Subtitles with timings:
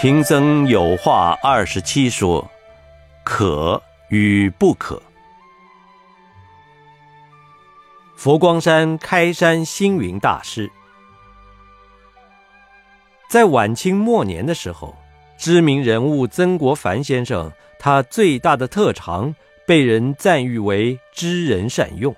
[0.00, 2.48] 贫僧有话二十七说，
[3.24, 5.02] 可与不可。
[8.14, 10.70] 佛光山开山星云大师，
[13.28, 14.96] 在晚清末年的时候，
[15.36, 19.34] 知名人物曾国藩先生，他最大的特长
[19.66, 22.14] 被人赞誉为知人善用。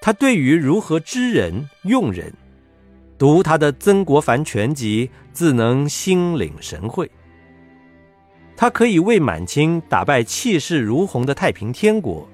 [0.00, 2.32] 他对于如何知人用人。
[3.18, 7.10] 读他的《曾国藩全集》，自能心领神会。
[8.56, 12.28] 他可以为满清打败气势如虹的太平天国，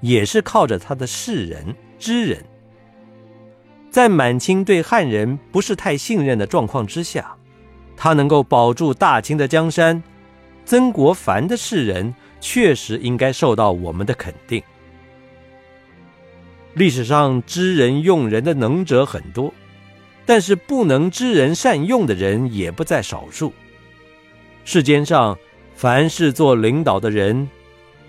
[0.00, 2.42] 也是靠着他的识人知人。
[3.90, 7.36] 在满清对汉人不是太信任的状况之下，
[7.96, 10.02] 他能够保住大清的江山。
[10.64, 14.62] 曾国藩的识人确实应该受到我们的肯定。
[16.74, 19.52] 历史上知人用人的能者很多。
[20.26, 23.52] 但是不能知人善用的人也不在少数。
[24.64, 25.38] 世间上，
[25.74, 27.48] 凡是做领导的人，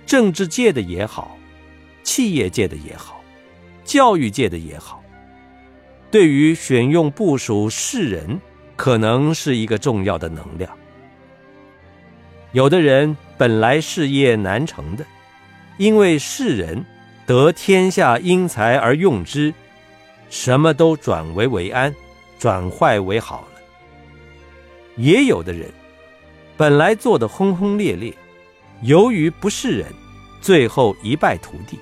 [0.05, 1.37] 政治界的也好，
[2.03, 3.23] 企业界的也好，
[3.83, 5.03] 教育界的也好，
[6.11, 8.39] 对于选用部署士人，
[8.75, 10.69] 可能是一个重要的能量。
[12.51, 15.05] 有的人本来事业难成的，
[15.77, 16.85] 因为世人
[17.25, 19.53] 得天下英才而用之，
[20.31, 21.93] 什么都转危为安。
[22.39, 23.61] 转坏为好了。
[24.95, 25.71] 也有的人，
[26.57, 28.11] 本来做的轰轰烈烈，
[28.81, 29.85] 由于不是人，
[30.41, 31.77] 最后一败涂地。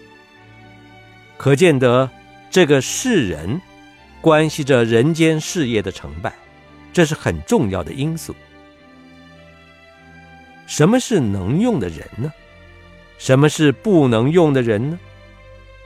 [1.37, 2.09] 可见得
[2.51, 3.61] 这个是人，
[4.19, 6.33] 关系着人间事业的成败，
[6.91, 8.35] 这是很重要的因素。
[10.67, 12.33] 什么是能用的人呢？
[13.17, 14.99] 什么是不能用的人呢？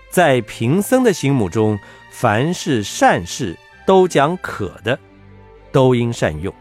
[0.09, 1.77] 在贫僧的心目中，
[2.13, 3.57] 凡是善事。
[3.85, 4.97] 都讲可的，
[5.69, 6.53] 都应善用；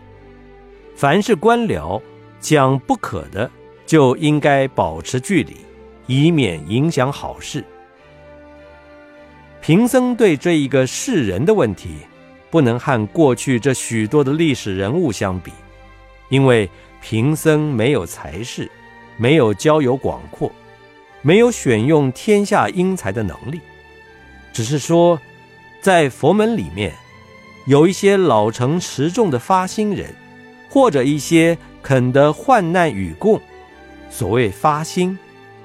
[0.96, 2.02] 凡是官僚
[2.40, 3.48] 讲不可的，
[3.86, 5.54] 就应该保持距离，
[6.08, 7.64] 以免影响好事。
[9.60, 11.90] 贫僧对这一个世人的问题，
[12.50, 15.52] 不能和过去这许多的历史人物相比，
[16.28, 16.68] 因为
[17.00, 18.68] 贫僧没有才识，
[19.16, 20.50] 没有交友广阔，
[21.20, 23.60] 没有选用天下英才的能力，
[24.52, 25.20] 只是说，
[25.82, 26.94] 在佛门里面。
[27.66, 30.12] 有一些老成持重的发心人，
[30.68, 33.40] 或者一些肯得患难与共，
[34.10, 35.16] 所谓发心，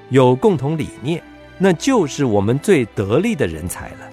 [0.08, 1.20] 有共同理念，
[1.58, 4.08] 那就是我们最得力的人才了。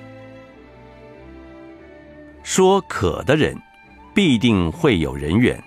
[2.41, 3.55] 说可的人，
[4.16, 5.63] 必定会有人缘。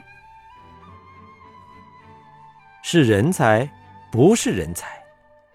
[2.83, 3.71] 是人才，
[4.11, 4.89] 不是人才，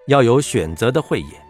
[0.07, 1.42] 要有选择的慧眼。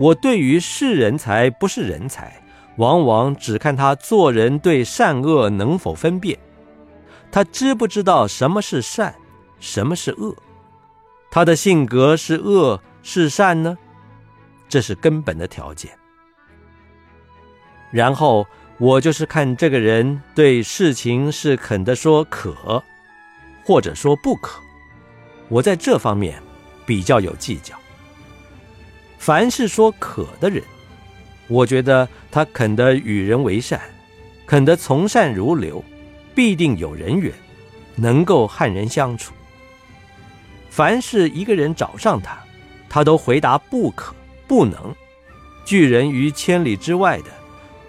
[0.00, 2.32] 我对于是人才，不是人才。
[2.76, 6.38] 往往只看他做人对善恶能否分辨，
[7.30, 9.14] 他知不知道什么是善，
[9.58, 10.34] 什么是恶，
[11.30, 13.76] 他的性格是恶是善呢？
[14.66, 15.90] 这是根本的条件。
[17.90, 18.46] 然后
[18.78, 22.82] 我就是看这个人对事情是肯的说可，
[23.62, 24.58] 或者说不可，
[25.48, 26.42] 我在这方面
[26.86, 27.78] 比较有计较。
[29.20, 30.64] 凡是说可的人。
[31.46, 33.78] 我觉得他肯得与人为善，
[34.46, 35.84] 肯得从善如流，
[36.34, 37.30] 必定有人缘，
[37.96, 39.34] 能够和人相处。
[40.70, 42.38] 凡是一个人找上他，
[42.88, 44.14] 他都回答不可、
[44.48, 44.94] 不能，
[45.66, 47.26] 拒人于千里之外的。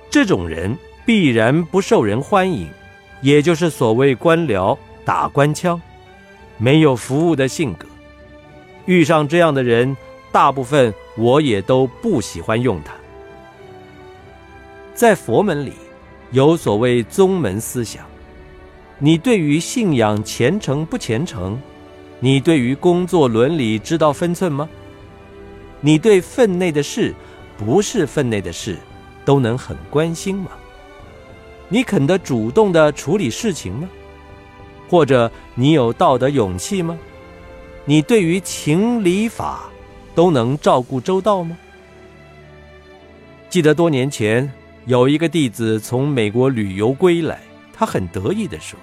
[0.10, 2.70] 这种人必然不受人欢迎，
[3.22, 5.82] 也就是所谓官僚打官腔，
[6.58, 7.88] 没有服务的性格。
[8.86, 9.96] 遇上这样的人，
[10.32, 12.94] 大部分我也都不喜欢用它。
[14.96, 15.74] 在佛门里，
[16.32, 18.04] 有所谓宗门思想。
[18.98, 21.60] 你对于信仰虔诚不虔诚？
[22.20, 24.68] 你对于工作伦理知道分寸吗？
[25.80, 27.14] 你对分内的事，
[27.58, 28.78] 不是分内的事，
[29.26, 30.52] 都能很关心吗？
[31.68, 33.90] 你肯得主动的处理事情吗？
[34.90, 36.98] 或者你有道德勇气吗？
[37.86, 39.71] 你对于情理法
[40.16, 41.58] 都能照顾周到吗？
[43.50, 44.52] 记得多年前。
[44.88, 47.40] 有一个弟子从美国旅游归来，
[47.72, 48.80] 他很得意地说：“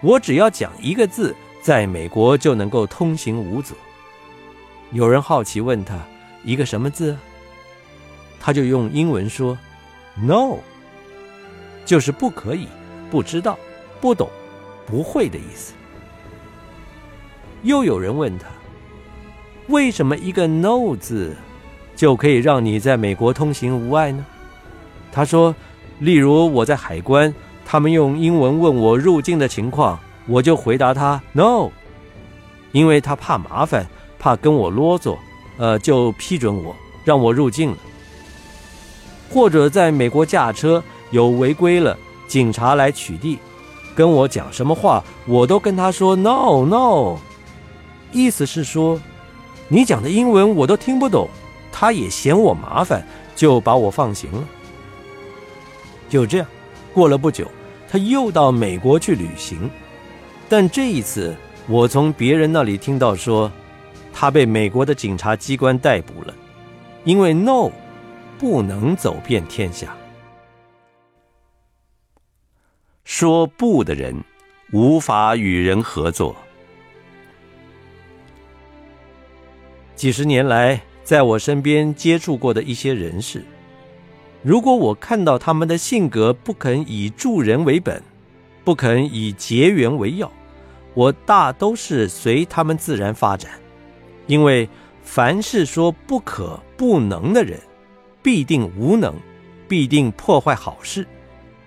[0.00, 3.74] 我只要讲一个字，在美国就能够通行无阻。”
[4.92, 5.98] 有人好奇问他
[6.44, 7.18] ：“一个什么字？”
[8.38, 9.58] 他就用英文说
[10.14, 10.58] ：“No。”
[11.84, 12.68] 就是不可以、
[13.10, 13.58] 不知道、
[14.00, 14.30] 不懂、
[14.86, 15.74] 不会的意思。
[17.64, 18.46] 又有人问他
[19.68, 21.36] ：“为什么一个 ‘No’ 字
[21.96, 24.24] 就可以让你在美国通行无碍呢？”
[25.10, 25.54] 他说
[25.98, 27.34] ：“例如我在海关，
[27.64, 31.70] 他们用英文问我入境的情况，我就回答他 “no”，
[32.72, 33.86] 因为他怕麻烦，
[34.18, 35.16] 怕跟我啰嗦，
[35.56, 37.76] 呃，就批准我让我入境了。
[39.28, 41.96] 或者在美国驾车有违规了，
[42.28, 43.38] 警察来取缔，
[43.94, 47.16] 跟我讲什么话，我都跟他说 “no no”，
[48.12, 49.00] 意思是说，
[49.68, 51.28] 你讲的英文我都听不懂，
[51.72, 53.04] 他也嫌我麻烦，
[53.34, 54.44] 就把我放行了。
[56.08, 56.46] 就这样，
[56.94, 57.50] 过了不久，
[57.88, 59.68] 他又到美国去旅行。
[60.48, 61.34] 但这一次，
[61.66, 63.50] 我从别人那里听到说，
[64.12, 66.32] 他被美国的警察机关逮捕了，
[67.02, 67.70] 因为 “no”
[68.38, 69.96] 不能走遍天下。
[73.02, 74.14] 说不的人，
[74.72, 76.36] 无法与人合作。
[79.96, 83.42] 几十年来，在我身边接触过的一些人士，
[84.42, 88.02] 如果我看到他们的性格不肯以助人为本，
[88.62, 90.30] 不肯以结缘为要，
[90.92, 93.52] 我大都是随他们自然发展，
[94.26, 94.68] 因为
[95.02, 97.58] 凡是说不可、不能的人，
[98.22, 99.14] 必定无能，
[99.66, 101.06] 必定破坏好事，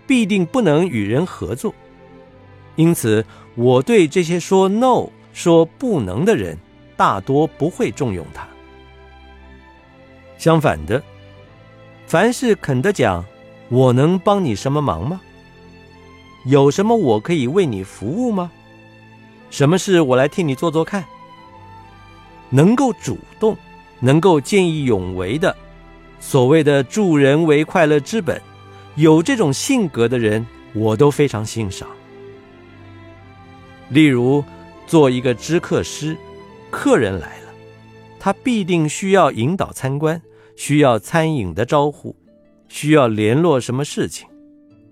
[0.06, 1.74] 必定不能与人合作。
[2.76, 6.56] 因此，我对这些说 “no”、说不能的人，
[7.00, 8.46] 大多不会重用他。
[10.38, 11.02] 相反的，
[12.06, 13.24] 凡是肯的讲，
[13.70, 15.22] 我能帮你什么忙吗？
[16.46, 18.52] 有什么我可以为你服务吗？
[19.50, 21.06] 什么事我来替你做做看。
[22.50, 23.56] 能够主动、
[24.02, 25.56] 能够见义勇为的，
[26.20, 28.42] 所谓的助人为快乐之本，
[28.96, 31.88] 有这种性格的人，我都非常欣赏。
[33.88, 34.44] 例如，
[34.86, 36.18] 做一个知客师，
[36.72, 37.54] 客人来了，
[38.20, 40.22] 他必定需要引导参观，
[40.56, 42.16] 需要餐饮的招呼，
[42.68, 44.28] 需要联络什么事情。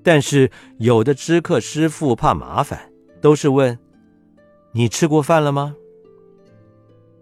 [0.03, 2.89] 但是有的知客师傅怕麻烦，
[3.21, 3.77] 都是问
[4.71, 5.75] ：“你吃过饭了吗？”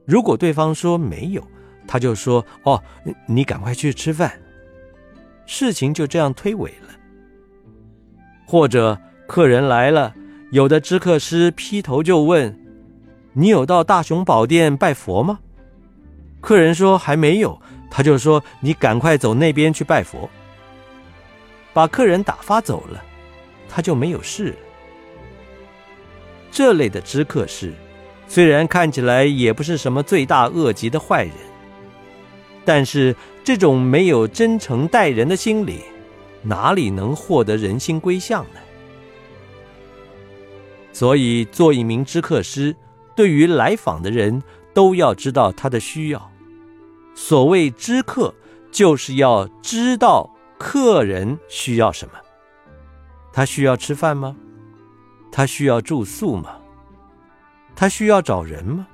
[0.06, 1.44] 如果对方说没有，
[1.88, 2.81] 他就说：“哦，
[3.28, 4.31] 你赶快去吃饭。”
[5.48, 6.90] 事情就这样推诿了。
[8.48, 8.98] 或者
[9.28, 10.13] 客人来了，
[10.52, 12.56] 有的知客师劈头就问
[13.36, 15.40] ：“你有到大雄宝殿拜佛吗？”
[16.42, 17.60] 客人说还没有，
[17.92, 20.30] 他就说：“你赶快走那边去拜佛。”
[21.74, 23.04] 把客人打发走了，
[23.68, 24.56] 他就没有事了。
[26.50, 27.74] 这类的知客师，
[28.28, 31.34] 虽然看起来也不是什么罪大恶极的坏人，
[32.64, 35.81] 但是这种没有真诚待人的心理，
[36.42, 38.60] 哪里能获得人心归向呢？
[40.94, 42.74] 所以，做一名知客师，
[43.16, 46.32] 对于来访的人都要知道他的需要。
[47.16, 48.34] 所谓知客，
[48.72, 50.30] 就是要知道。
[50.58, 52.14] 客人需要什么？
[53.34, 54.38] 他需要吃饭吗？
[55.30, 56.58] 他需要住宿吗？
[57.76, 58.88] 他需要找人吗？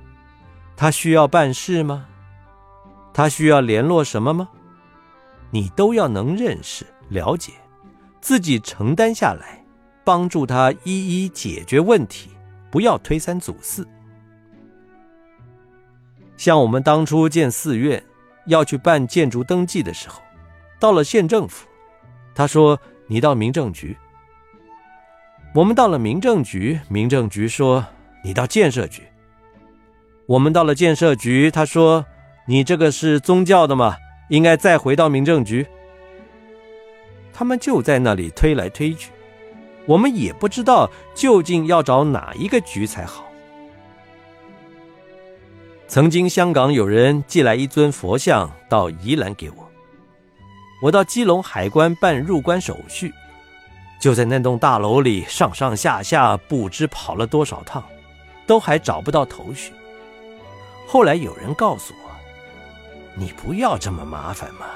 [0.76, 2.08] 他需要办事吗？
[3.14, 4.50] 他需要联络什么吗？
[5.52, 7.54] 你都要能认识、了解，
[8.20, 9.64] 自己承担下来，
[10.04, 12.32] 帮助他一一解决问题，
[12.72, 13.88] 不要推三阻四。
[16.42, 18.04] 像我们当初建寺院，
[18.48, 20.20] 要去办建筑登记的时候。
[20.80, 21.68] 到了县政府，
[22.34, 23.96] 他说：“你到民政局。”
[25.54, 27.86] 我们到了民政局，民政局说
[28.26, 29.04] ：“你到建设局。”
[30.26, 32.04] 我们到了建设局，他说
[32.50, 33.96] ：“你这个是宗教的吗？
[34.30, 35.68] 应该再回到民政局。”
[37.32, 39.12] 他们就在那里推来推去，
[39.86, 43.31] 我们也不知道究竟要找哪一个局才好。
[45.92, 49.70] 曾经香港有人寄来一尊佛像到宜兰给我。
[50.82, 53.14] 我到基隆海关办入关手续，
[54.00, 57.84] 就在那栋大楼里上上下下不知跑了多少趟，
[58.48, 59.74] 都还找不到头绪。
[60.88, 62.10] 后来有人告诉我
[63.14, 64.68] ：“你不要这么麻烦嘛，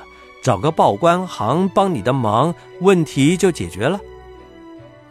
[0.43, 3.98] 找个报关行帮你的忙，问题就解决了。”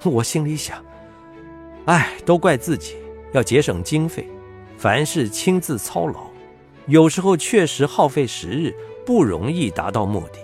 [0.05, 0.85] 我心里想
[1.89, 2.95] ：“哎，都怪自己
[3.33, 4.29] 要节省经费，
[4.77, 6.27] 凡事亲自操劳，
[6.87, 8.75] 有时候确实耗费时日，
[9.07, 10.39] 不容易达到目的。”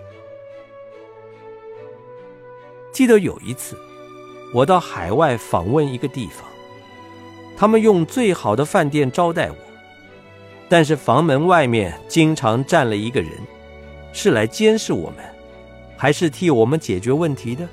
[2.92, 3.76] 记得有一次，
[4.52, 6.44] 我到海外访问一个地方，
[7.56, 9.56] 他们用最好的饭店招待我，
[10.68, 13.30] 但是房门外面经常站了一个人，
[14.12, 15.24] 是来监视我们，
[15.96, 17.68] 还是替我们解决问题的？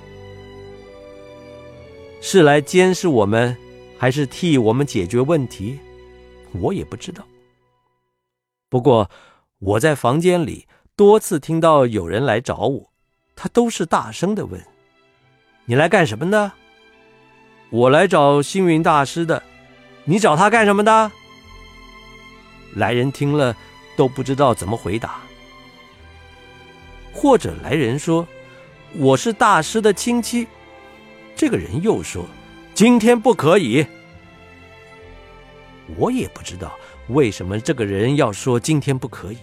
[2.22, 3.56] 是来监视我们，
[3.98, 5.80] 还是替我们解决问题？
[6.54, 7.26] 我也不知道。
[8.70, 9.10] 不过
[9.60, 12.92] 我在房间里多次听到有人来找我，
[13.36, 14.62] 他都是大声的问。
[15.66, 16.52] 你来干什么的？
[17.70, 19.44] 我来找星云大师的，
[20.06, 21.12] 你找他干什么的？”
[22.76, 23.56] 来人听了
[23.96, 25.22] 都不知道怎么回答。
[27.12, 28.28] 或者来人说
[28.94, 30.48] ：“我是大师的亲戚。”
[31.36, 32.26] 这个人又说
[32.74, 33.86] ：“今天不可以。”
[35.96, 36.78] 我也不知道
[37.08, 39.38] 为什么这个人要说今天不可以。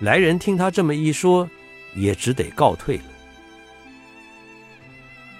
[0.00, 1.48] 来人听他这么一说，
[1.94, 3.04] 也只得告退了。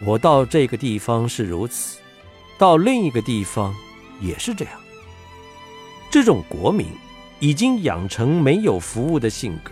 [0.03, 1.99] 我到这个地方是如此，
[2.59, 3.75] 到另一个地方
[4.21, 4.75] 也是这样。
[6.11, 6.87] 这种国民
[7.39, 9.71] 已经养成没有服务的性格，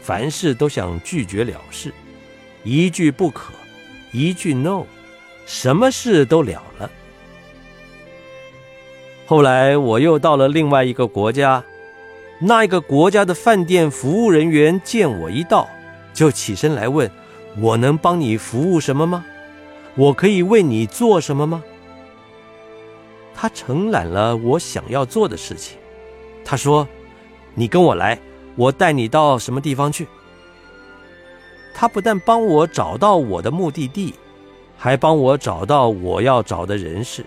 [0.00, 1.92] 凡事都想拒绝了事，
[2.64, 3.52] 一句不可，
[4.12, 4.84] 一句 no。
[5.46, 6.90] 什么事都了了。
[9.28, 11.62] 后来我又到了另外一个国家，
[12.40, 15.68] 那一个国家的饭店服务人员见我一到，
[16.14, 17.10] 就起身来问
[17.60, 19.26] ：“我能帮你服务什么吗？
[19.96, 21.62] 我可以为你做什么吗？”
[23.36, 25.76] 他承揽了我想要做的事情。
[26.42, 26.88] 他说
[27.54, 28.18] ：“你跟我来，
[28.56, 30.08] 我带你到什么地方去。”
[31.76, 34.14] 他不但帮我找到我的目的地。
[34.78, 37.26] 还帮我找到我要找的人士，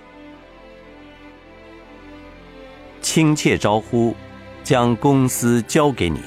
[3.01, 4.15] 亲切招呼，
[4.63, 6.19] 将公司交给你。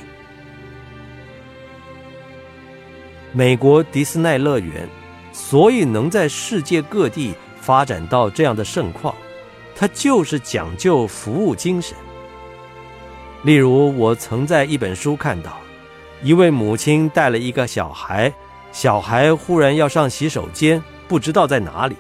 [3.33, 4.89] 美国迪斯奈乐园，
[5.33, 9.15] 所以能在世界各地发展到这样的盛况，
[9.75, 11.97] 它就是讲究服务精神。
[13.43, 15.59] 例如，我曾在一本书看到，
[16.23, 18.33] 一位母亲带了一个小孩，
[18.73, 20.83] 小孩忽然要上洗手间。
[21.07, 21.95] 不知道在哪里，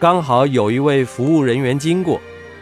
[0.00, 2.20] 刚好有一位服务人员经过，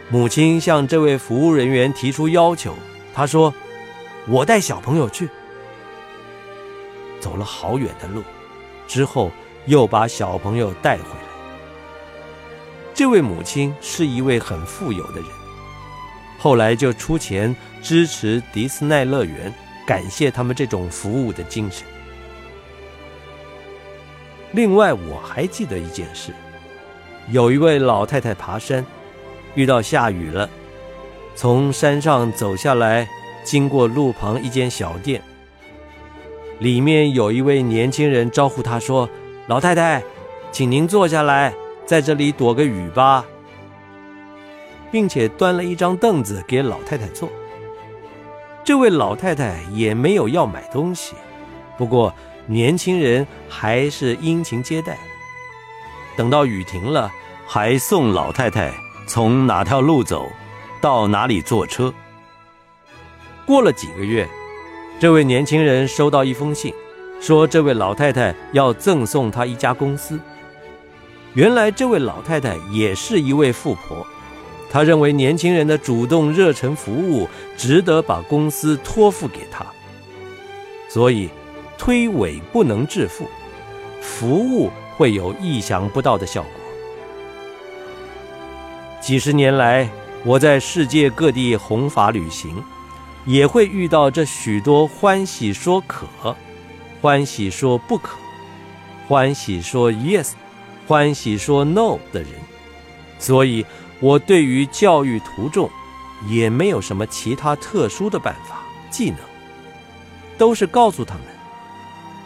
[0.09, 2.75] 母亲向这位服务人员提出要求。
[3.13, 3.53] 他说
[4.27, 5.29] ：“我带小朋友去。”
[7.19, 8.23] 走了好远的路，
[8.87, 9.31] 之后
[9.65, 11.25] 又把小朋友带回来。
[12.93, 15.29] 这位母亲是一位很富有的人，
[16.37, 19.53] 后来就出钱支持迪斯奈乐园，
[19.87, 21.85] 感谢他们这种服务的精神。
[24.51, 26.31] 另外，我还记得一件事：
[27.29, 28.85] 有一位老太太爬山，
[29.55, 30.49] 遇到下雨了，
[31.33, 33.07] 从山上走下来，
[33.43, 35.21] 经过路旁一间小店，
[36.59, 39.09] 里面有一位年轻人招呼他说
[39.47, 40.03] ：“老太太，
[40.51, 41.53] 请您坐下来，
[41.85, 43.25] 在这里躲个雨吧。”
[44.91, 47.27] 并且端了一张凳子给老太太坐。
[48.63, 51.15] 这位老太太也没有要买东西，
[51.77, 52.13] 不过。
[52.47, 54.95] 年轻人还是殷勤接待，
[56.15, 57.11] 等到雨停了，
[57.47, 58.71] 还送老太太
[59.07, 60.27] 从哪条路走，
[60.81, 61.93] 到哪里坐车。
[63.45, 64.27] 过了几个月，
[64.99, 66.73] 这位年轻人收到一封信，
[67.21, 70.19] 说这位老太太要赠送他一家公司。
[71.33, 74.05] 原来这位老太太也是一位富婆，
[74.69, 79.65] 她认为年轻人的主动热忱服务值得把公司托付给他，
[80.89, 81.29] 所以。
[81.77, 83.27] 推诿不能致富，
[84.01, 86.51] 服务会有意想不到的效果。
[89.05, 89.87] 几十年来，
[90.23, 92.55] 我在世界各地弘法旅行，
[93.23, 96.35] 也会遇到这许多欢喜说可，
[97.03, 98.17] 欢喜说不可，
[99.07, 100.31] 欢喜说 yes，
[100.87, 102.31] 欢喜说 no 的人。
[103.19, 103.63] 所以，
[103.99, 105.69] 我对于教育徒众，
[106.27, 108.57] 也没有什么其他特殊的办法、
[108.89, 109.19] 技能，
[110.35, 111.25] 都是告诉他们。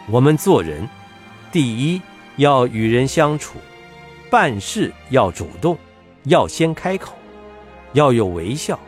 [0.08, 0.88] 我们做人，
[1.52, 2.00] 第一
[2.36, 3.58] 要与人相处，
[4.30, 5.76] 办事要主动，
[6.24, 7.14] 要先开口，
[7.92, 8.78] 要有微笑，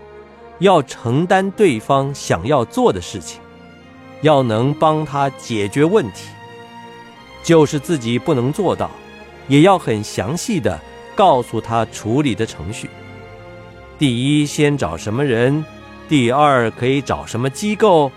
[0.59, 3.41] 要承担对方想要做的事情，
[4.21, 6.29] 要能帮他解决问题。
[7.43, 8.91] 就是自己不能做到，
[9.49, 10.81] 也要很详细的
[11.17, 12.89] 告诉他处理的程序。
[13.99, 15.65] 第一，先找什么人；
[16.09, 18.11] 第二，可以找什么机构；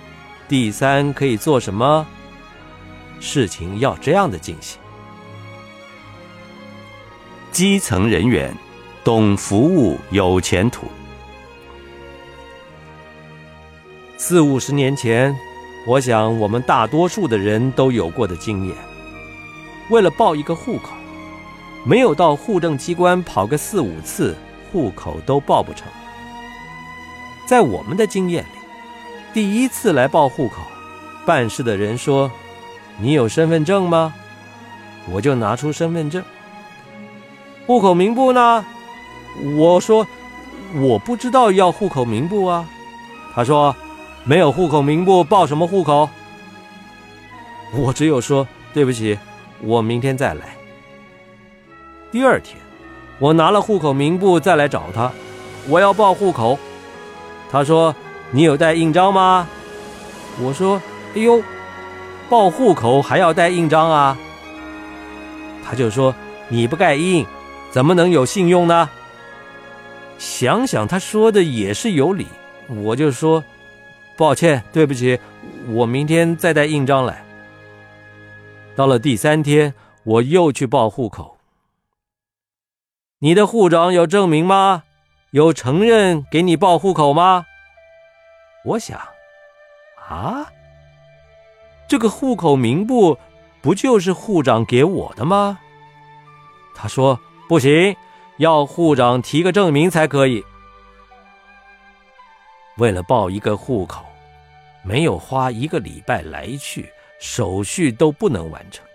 [0.48, 2.06] 第三，可以做什么。
[3.20, 4.80] 事情要这样的进行。
[7.52, 8.56] 基层人员
[9.06, 10.88] 懂服务有前途。
[14.18, 15.38] 四五十年前，
[15.86, 18.76] 我想我们大多数的人都有过的经验。
[19.92, 20.90] 为了报一个户口，
[21.86, 24.36] 没有到户政机关跑个四五次，
[24.72, 25.88] 户口都报不成。
[27.46, 28.50] 在我们的经验里，
[29.36, 30.64] 第一次来报户口，
[31.28, 32.32] 办事的人说。
[32.98, 34.16] 你有身份证吗？
[35.12, 36.24] 我就拿出身份证。
[37.68, 38.66] 户口名簿呢？
[39.44, 40.06] 我说
[40.76, 42.68] 我不知道要户口名簿啊。
[43.34, 43.76] 他说
[44.24, 46.10] 没有户口名簿，报什么户口？
[47.74, 49.18] 我只有说对不起，
[49.62, 50.56] 我明天再来。
[52.12, 52.58] 第二天，
[53.20, 55.12] 我拿了户口名簿再来找他，
[55.68, 56.58] 我要报户口。
[57.52, 57.94] 他说
[58.32, 59.48] ：“你有带印章吗？”
[60.42, 60.82] 我说
[61.16, 61.44] ：“哎呦，
[62.30, 64.18] 报户口还要带印章啊？”
[65.64, 66.16] 他就说
[66.48, 67.26] ：“你不盖印，
[67.72, 68.90] 怎么能有信用呢？”
[70.18, 72.28] 想想他说的也是有理，
[72.68, 73.44] 我就说
[74.18, 75.20] ：“抱歉，对不起，
[75.70, 77.24] 我明天再带印章来。”
[78.76, 81.38] 到了第三天，我又去报户口。
[83.20, 84.84] 你的户长有证明吗？
[85.32, 87.46] 有承认给你报户口吗？
[88.64, 89.00] 我想，
[90.08, 90.48] 啊，
[91.88, 93.18] 这个户口名簿
[93.62, 95.60] 不就是户长给我的吗？
[96.74, 97.96] 他说不行，
[98.38, 100.44] 要户长提个证明才可以。
[102.78, 104.04] 为了报一个户口，
[104.84, 106.90] 没有花一个礼拜来去。
[107.18, 108.86] 手续都不能完成，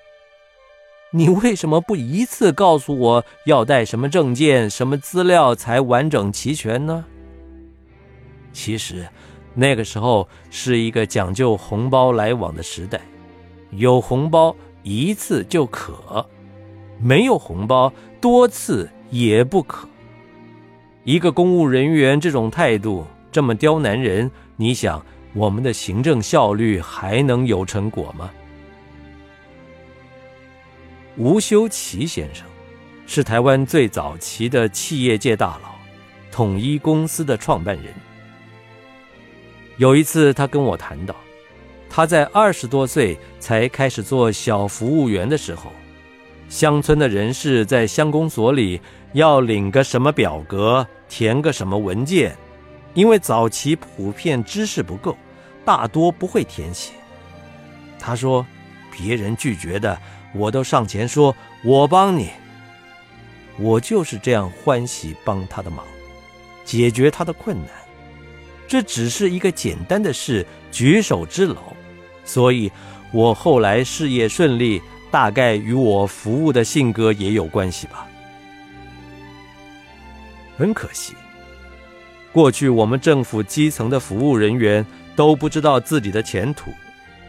[1.11, 7.06] 你为什么不一次告诉我要带什么证件、什么资料才完整齐全呢？
[8.52, 9.09] 其实，
[9.54, 13.00] 那个时候是一个讲究红包来往的时代，
[13.70, 16.25] 有红包一次就可，
[17.00, 19.88] 没有红包多次也不可。
[21.05, 25.05] 一个公务人员这种态度这么刁难人，你想？
[25.33, 28.29] 我们的行政效率还能有成果吗？
[31.17, 32.45] 吴修齐先生
[33.07, 35.71] 是台湾最早期的企业界大佬，
[36.33, 37.95] 统一公司的创办人。
[39.76, 41.14] 有一次，他跟我谈到，
[41.88, 45.73] 他在二十多岁才开始做小服务员的时候，
[46.50, 48.80] 乡村的人士在乡公所里
[49.12, 52.37] 要领个什么表格，填个什么文件。
[52.92, 55.16] 因为早期普遍知识不够，
[55.64, 56.92] 大多不会填写。
[58.00, 58.45] 他说
[58.90, 59.97] ：“别人拒绝的，
[60.35, 62.30] 我都上前说，我帮你。
[63.57, 65.87] 我就是这样欢喜帮他的忙，
[66.64, 67.68] 解决他的困难。
[68.66, 71.62] 这只是一个简单的事，举手之劳。
[72.25, 72.72] 所以，
[73.12, 78.07] 我后来事业顺利，大概与我服务的性格也有关系吧。
[80.57, 81.14] 很可惜。”
[82.33, 86.70] 过去我们政府基层的服务人员都不知道自己的前途，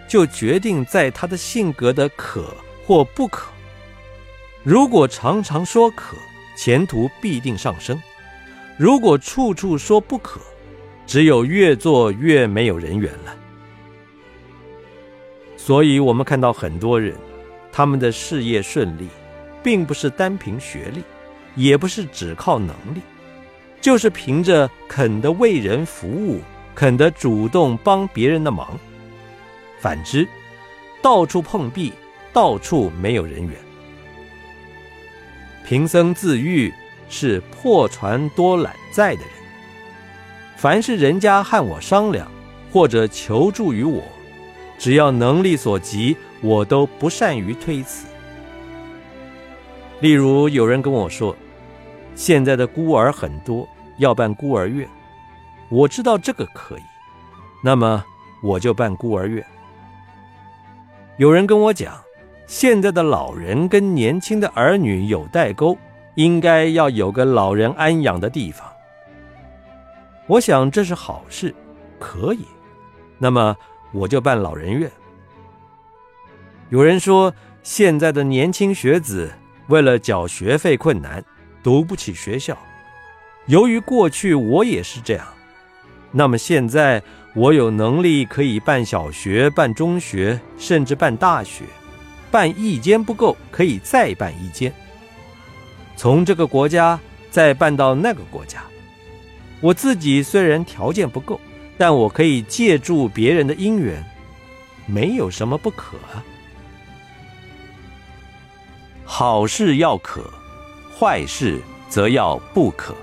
[0.08, 3.52] 就决定在他的性格的可或不可。
[4.64, 6.16] 如果常常说可，
[6.56, 7.98] 前途必定上升；
[8.78, 10.40] 如果处处说不可，
[11.08, 13.36] 只有越做越没有人缘了。
[15.58, 17.16] 所以，我们看到很多人，
[17.72, 19.08] 他们的事业顺利，
[19.64, 21.04] 并不是单凭学历，
[21.56, 23.02] 也不是只靠能力。
[23.80, 26.40] 就是凭着肯的为人服务，
[26.76, 28.78] 肯的主动帮别人的忙。
[29.80, 30.28] 反之，
[31.02, 31.92] 到处碰壁，
[32.32, 33.56] 到处没有人缘。
[35.66, 36.72] 贫僧自喻
[37.10, 39.32] 是破船多揽载的人，
[40.56, 42.30] 凡是人家和我商量
[42.72, 44.04] 或者求助于我，
[44.78, 48.08] 只要能力所及，我都不善于推辞。
[50.00, 51.36] 例如，有人跟我说。
[52.14, 54.88] 现在的孤儿很多，要办孤儿院，
[55.70, 56.82] 我知道这个可以，
[57.64, 58.04] 那么
[58.44, 59.44] 我就办孤儿院。
[61.16, 61.98] 有人跟我讲，
[62.48, 65.76] 现在的老人跟年轻的儿女有代沟，
[66.16, 68.68] 应该要有个老人安养的地方。
[70.28, 71.56] 我想这是好事，
[71.98, 72.46] 可以，
[73.18, 73.56] 那么
[73.94, 74.92] 我就办老人院。
[76.72, 79.30] 有人说，现在的年轻学子
[79.68, 81.24] 为了缴学费困难。
[81.62, 82.58] 读不起学校，
[83.46, 85.28] 由于过去我也是这样，
[86.12, 87.04] 那么现在
[87.36, 91.66] 我有能力可以办小学、办中学，甚至办大学，
[92.32, 94.74] 办一间不够，可以再办一间，
[95.96, 98.64] 从这个国家再办到那个国家。
[99.60, 101.40] 我自己虽然条件不够，
[101.78, 104.04] 但我可以借助别人的因缘，
[104.88, 105.96] 没有什么不可。
[109.14, 110.24] 好事要可。
[110.98, 112.96] 坏事则要不可，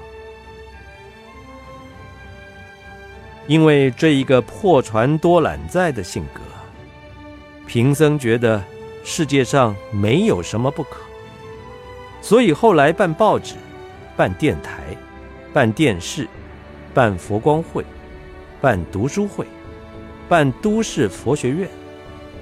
[3.47, 6.40] 因为这一个破船多揽载的性格，
[7.66, 8.64] 贫僧觉得
[9.05, 11.01] 世界上没有什么不可，
[12.23, 13.57] 所以后来办报纸、
[14.16, 14.83] 办电台、
[15.53, 16.27] 办电视、
[16.94, 17.85] 办佛光会、
[18.62, 19.47] 办读书会、
[20.27, 21.68] 办都市佛学院、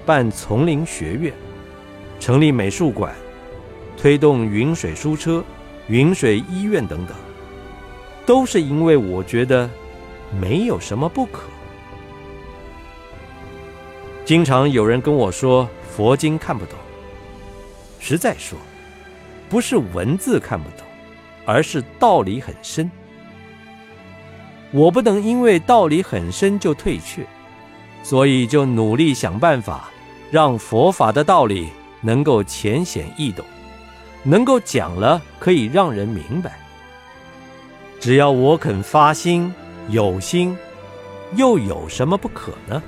[0.04, 1.32] 办丛林学院、
[2.20, 3.12] 成立美术馆。
[3.96, 5.42] 推动云水书车、
[5.88, 7.16] 云水医院等等，
[8.24, 9.68] 都是因为我觉得
[10.40, 11.42] 没有什么不可。
[14.24, 16.76] 经常有人跟我说佛经看不懂，
[17.98, 18.58] 实在说，
[19.48, 20.86] 不是文字看不懂，
[21.44, 22.90] 而是道理很深。
[24.72, 27.24] 我不能因为道理很深就退却，
[28.02, 29.88] 所以就努力想办法，
[30.30, 31.68] 让佛法的道理
[32.00, 33.46] 能够浅显易懂，
[34.26, 36.58] 能够讲了可以让人明白。
[38.00, 39.54] 只要我肯发心、
[39.88, 40.56] 有心，
[41.36, 42.82] 又有什么不可呢？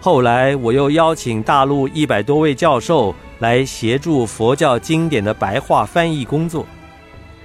[0.00, 6.66] 后来我又邀请大陆一百多位教授来协助佛教经典的白话翻译工作。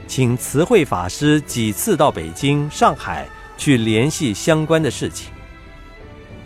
[0.07, 3.25] 请慈惠法师几次到北京、上海
[3.57, 5.31] 去联系相关的事情。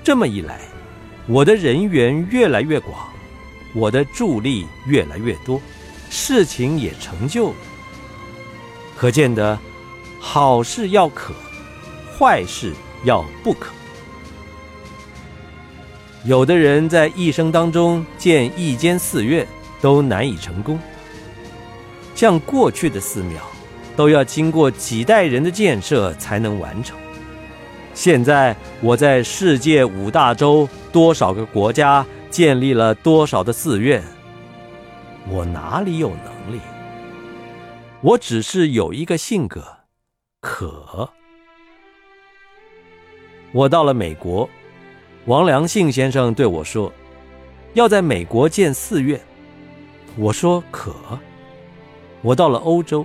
[0.03, 0.59] 这么一来，
[1.27, 3.09] 我的人缘越来越广，
[3.73, 5.61] 我的助力越来越多，
[6.09, 7.55] 事情也成就了。
[8.95, 9.57] 可见得，
[10.19, 11.33] 好事要可，
[12.17, 13.71] 坏事要不可。
[16.25, 19.47] 有的人在一生当中建一间寺院
[19.79, 20.79] 都难以成功。
[22.15, 23.41] 像过去的寺庙，
[23.95, 26.97] 都要经过几代人的建设才能完成。
[27.93, 32.05] 现在我在世界五大洲多少个国家
[32.37, 34.03] 建立了多少的寺院，
[35.27, 36.61] 我哪里有能力？
[38.01, 39.65] 我只是有一个性格，
[40.39, 41.09] 可。
[43.51, 44.47] 我到了美国，
[45.25, 46.93] 王良信先生对我说，
[47.73, 49.19] 要在美国建寺院，
[50.15, 50.93] 我说可。
[52.21, 53.03] 我到了欧洲，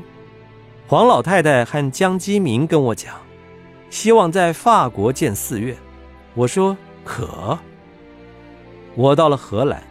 [0.87, 3.15] 黄老太太和江基明跟我讲，
[3.89, 5.75] 希望在法国建寺院。
[6.35, 7.59] 我说可。
[8.95, 9.83] 我到了荷兰，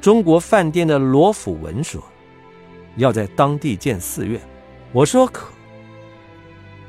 [0.00, 2.02] 中国饭店的罗府文说，
[2.96, 4.40] 要在当地建寺院。
[4.92, 5.48] 我说可。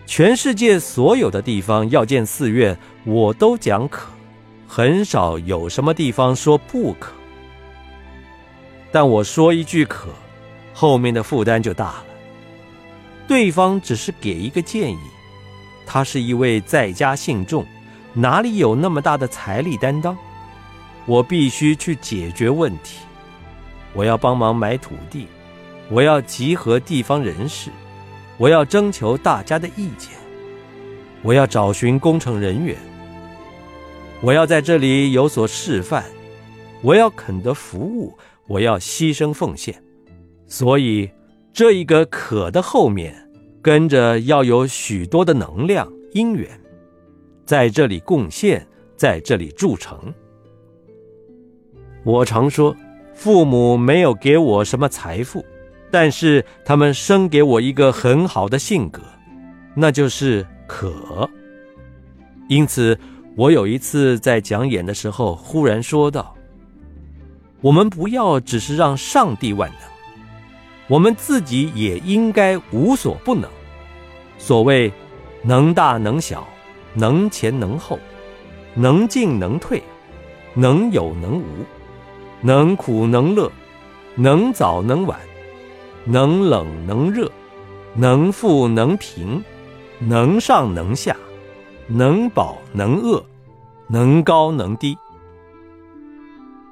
[0.06, 4.08] 全世界所有的地方要建寺院，我都讲可，
[4.68, 7.12] 很少有什么地方说不可。
[8.92, 10.10] 但我说一句可。
[10.78, 12.06] 后面的负担就大了。
[13.30, 15.00] 对方只是给一个建议，
[15.88, 17.66] 他是一位在家信众，
[18.14, 20.18] 哪里有那么大的财力担当？
[21.06, 23.00] 我必须去解决问题。
[23.94, 25.28] 我要帮忙买土地，
[25.90, 27.70] 我要集合地方人士，
[28.38, 30.12] 我要征求大家的意见，
[31.22, 32.76] 我要找寻工程人员，
[34.22, 36.04] 我要在这里有所示范，
[36.82, 39.82] 我要肯得服务，我要牺牲奉献。
[40.48, 41.10] 所以，
[41.54, 43.16] 这一个“可”的后面，
[43.62, 46.50] 跟着要有许多的能量因缘，
[47.46, 50.14] 在这里贡献，在这里铸成。
[52.06, 52.76] 我常说，
[53.16, 55.44] 父母没有给我什么财富，
[55.90, 59.02] 但是他们生给我一个很好的性格，
[59.74, 61.28] 那就是“可”。
[62.48, 62.96] 因此，
[63.36, 66.36] 我有一次在讲演的时候，忽然说道
[67.60, 69.80] ：“我们不要只是让上帝万能。”
[70.88, 73.50] 我们自己也应该无所不能。
[74.38, 74.94] 所谓
[75.42, 76.48] “能大能小，
[76.94, 77.98] 能前能后，
[78.76, 79.82] 能进能退，
[80.54, 81.46] 能有能无，
[82.46, 83.52] 能苦能乐，
[84.14, 85.20] 能早能晚，
[86.04, 87.28] 能冷能热，
[87.96, 89.44] 能富能贫，
[89.98, 91.18] 能上能下，
[91.88, 93.26] 能饱能饿，
[93.88, 94.96] 能高能低。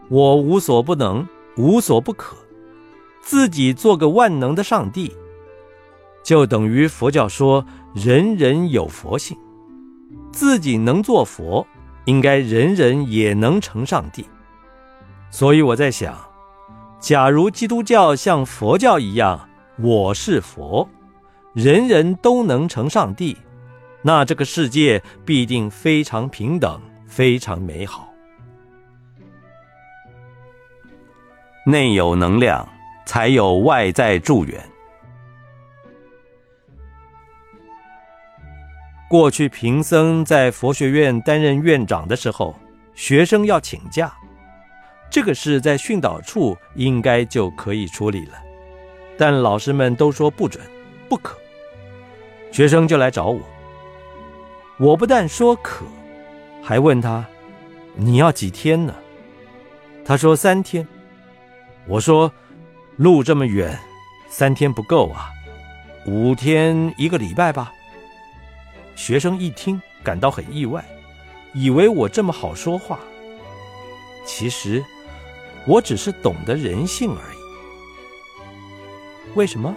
[0.09, 2.38] 我无所不能，无所不可。
[3.19, 5.12] 自己做个万能的上帝，
[6.23, 9.36] 就等于佛教说人人有佛性，
[10.31, 11.65] 自己能做佛，
[12.05, 14.23] 应该人人也能成上帝。
[15.33, 16.15] 所以我在想，
[16.99, 20.87] 假如基督教像佛教一样，我是佛，
[21.53, 23.35] 人人都能成上帝，
[24.03, 28.07] 那这个世界必定非常平等，非常美好。
[31.65, 32.69] 内有能量。
[33.05, 34.63] 才有外在助缘。
[39.09, 42.55] 过去贫僧在佛学院担任院长的时候，
[42.95, 44.15] 学生要请假，
[45.13, 48.34] 这个事在训导处应该就可以处理了，
[49.15, 50.65] 但老师们都说不准、
[51.08, 51.38] 不可，
[52.52, 53.39] 学生就来找我。
[54.80, 55.86] 我不但说可，
[56.63, 57.23] 还问他
[57.93, 58.95] ：“你要几天呢？”
[60.04, 60.88] 他说：“三天。”
[61.88, 62.34] 我说。
[62.97, 63.76] 路这么远，
[64.30, 65.32] 三天不够啊，
[66.06, 67.73] 五天一个礼拜吧。
[68.95, 70.86] 学生一听，感到很意外，
[71.56, 72.99] 以为我这么好说话。
[74.28, 74.86] 其实，
[75.67, 77.38] 我只是懂得人性而已。
[79.36, 79.76] 为什么？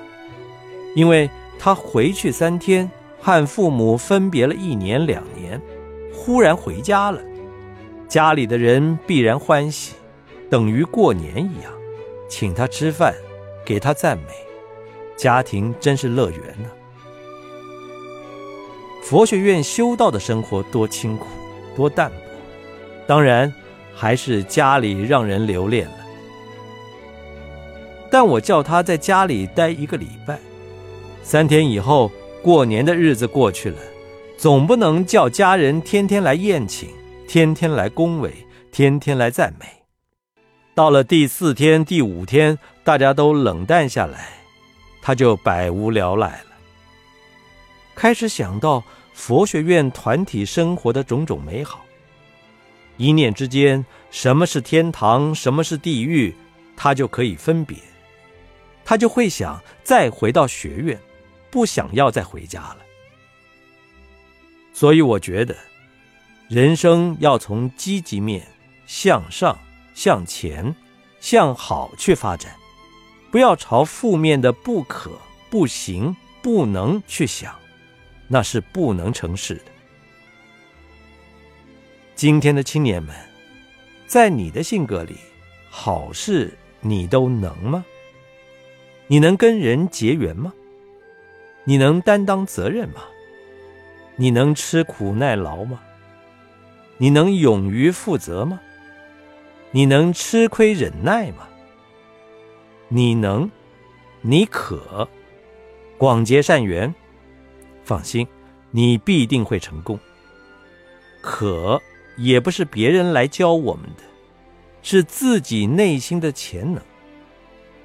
[0.95, 5.61] 因为他回去三天，和父母分别了一年两年，
[6.13, 7.21] 忽然回家了，
[8.09, 9.95] 家里的人必然欢喜，
[10.51, 11.73] 等于过年一样。
[12.29, 13.15] 请他吃饭，
[13.65, 14.25] 给他赞美，
[15.17, 16.69] 家庭真是乐园呢。
[19.03, 21.27] 佛学院修道的生活多清苦，
[21.77, 22.17] 多淡薄，
[23.07, 23.53] 当然
[23.97, 25.95] 还是家里让人留恋了。
[28.11, 30.39] 但我叫他在家里待一个礼拜，
[31.23, 33.79] 三天以后，过年的日子过去了，
[34.37, 36.91] 总不能叫家人天天来宴请，
[37.27, 38.33] 天天来恭维，
[38.71, 39.67] 天天来赞美。
[40.75, 44.29] 到了第四天、第五天，大家都冷淡下来，
[45.01, 46.57] 他就百无聊赖了，
[47.95, 48.85] 开始想到。
[49.19, 51.86] 佛学院团体生活的种种美好，
[52.97, 56.35] 一念之间，什么是天堂，什么是地狱，
[56.77, 57.77] 他就可以分别，
[58.85, 60.99] 他就会想再回到学院，
[61.51, 62.79] 不想要再回家了。
[64.73, 65.57] 所以我觉得，
[66.49, 68.47] 人生要从积极面
[68.87, 69.59] 向上、
[69.95, 70.75] 向前、
[71.21, 72.55] 向好去发展，
[73.31, 75.11] 不要朝负面的不可、
[75.51, 77.55] 不行、不能去想。
[78.29, 79.76] 那是不能成事的。
[82.17, 83.15] 今天的青年们，
[84.07, 85.19] 在你的性格里，
[85.69, 87.85] 好事你都能吗？
[89.07, 90.51] 你能跟人结缘吗？
[91.65, 93.03] 你能担当责任吗？
[94.17, 95.83] 你能吃苦耐劳吗？
[96.97, 98.59] 你能勇于负责吗？
[99.71, 101.47] 你能吃亏忍耐吗？
[102.89, 103.51] 你能，
[104.23, 105.07] 你可，
[105.99, 106.95] 广结善缘。
[107.85, 108.27] 放心，
[108.71, 110.01] 你必定会成功。
[111.21, 111.79] 可
[112.17, 114.03] 也不是别人来教我们的，
[114.83, 116.83] 是自己内心的潜能。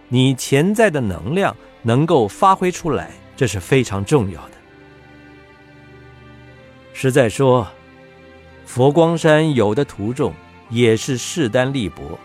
[0.09, 4.51] 你潜在的能量能够发挥出来，这是非常重要的。
[6.93, 7.67] 实在说，
[8.65, 10.33] 佛光山有的徒众
[10.69, 12.19] 也是势单力薄，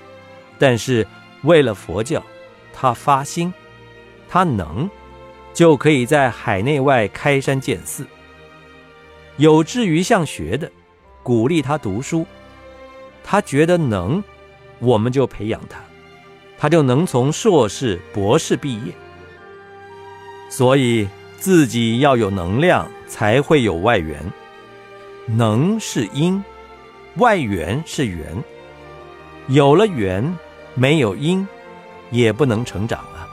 [0.58, 1.06] 但是
[1.42, 2.22] 为了佛教，
[2.72, 3.52] 他发心，
[4.28, 4.88] 他能。
[5.54, 8.06] 就可以在海内外开山建寺。
[9.38, 10.70] 有志于向学的，
[11.26, 12.24] 鼓励他读书，
[13.24, 14.22] 他觉得能，
[14.78, 15.80] 我们就培养他，
[16.56, 18.92] 他就能从硕士、博士毕业。
[20.48, 24.22] 所以自己要有能量，才会有外援。
[25.26, 26.40] 能是因，
[27.16, 28.24] 外援是缘。
[29.48, 30.32] 有了缘，
[30.76, 31.44] 没有因，
[32.12, 33.26] 也不能成长啊。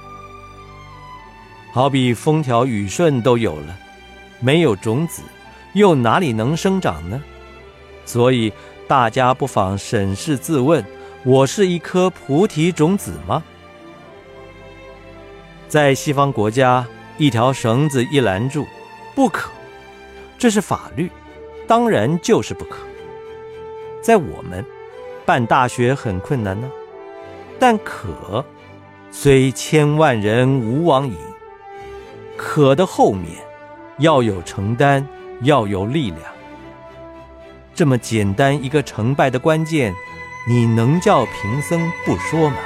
[1.72, 3.78] 好比风调雨顺都有了，
[4.40, 5.22] 没有种子，
[5.74, 7.22] 又哪里能生长呢？
[8.06, 8.52] 所以
[8.88, 10.84] 大家不妨审视自问：
[11.24, 13.44] 我是一颗菩提种子吗？
[15.68, 16.86] 在西方国家，
[17.18, 18.66] 一条绳子一拦住，
[19.16, 19.50] 不可，
[20.38, 21.10] 这是法律，
[21.66, 22.78] 当然就是不可。
[24.02, 24.63] 在我们
[25.26, 26.70] 办大学很困难呢，
[27.58, 28.44] 但可，
[29.12, 31.16] 虽千万人吾往矣。
[32.36, 33.38] 可的后面，
[34.00, 35.08] 要有承担，
[35.42, 36.33] 要有力量。
[37.76, 39.94] 这么简单一个成败的关键，
[40.48, 42.58] 你能叫贫僧不说吗？